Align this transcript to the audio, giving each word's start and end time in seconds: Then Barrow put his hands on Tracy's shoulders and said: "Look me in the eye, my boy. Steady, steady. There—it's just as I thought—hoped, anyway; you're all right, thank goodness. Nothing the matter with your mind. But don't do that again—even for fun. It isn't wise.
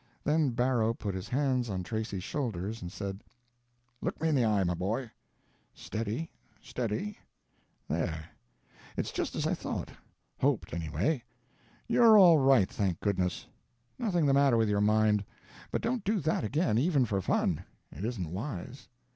Then 0.23 0.49
Barrow 0.49 0.95
put 0.95 1.13
his 1.13 1.29
hands 1.29 1.69
on 1.69 1.83
Tracy's 1.83 2.23
shoulders 2.23 2.81
and 2.81 2.91
said: 2.91 3.23
"Look 4.01 4.19
me 4.19 4.29
in 4.29 4.33
the 4.33 4.43
eye, 4.45 4.63
my 4.63 4.73
boy. 4.73 5.11
Steady, 5.75 6.31
steady. 6.59 7.19
There—it's 7.87 9.11
just 9.11 9.35
as 9.35 9.45
I 9.45 9.53
thought—hoped, 9.53 10.73
anyway; 10.73 11.23
you're 11.87 12.17
all 12.17 12.39
right, 12.39 12.67
thank 12.67 12.99
goodness. 12.99 13.45
Nothing 13.99 14.25
the 14.25 14.33
matter 14.33 14.57
with 14.57 14.69
your 14.69 14.81
mind. 14.81 15.23
But 15.69 15.83
don't 15.83 16.03
do 16.03 16.19
that 16.21 16.43
again—even 16.43 17.05
for 17.05 17.21
fun. 17.21 17.63
It 17.91 18.03
isn't 18.03 18.31
wise. 18.31 18.87